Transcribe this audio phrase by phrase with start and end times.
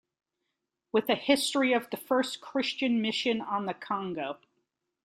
[0.91, 4.39] With a history of the first Christian mission on the Congo.